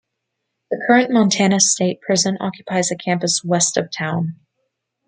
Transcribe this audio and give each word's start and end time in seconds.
The 0.71 0.81
current 0.87 1.11
Montana 1.11 1.59
State 1.59 2.01
Prison 2.01 2.35
occupies 2.41 2.89
a 2.91 2.95
campus 2.97 3.43
west 3.43 3.77
of 3.77 3.91
town. 3.91 4.39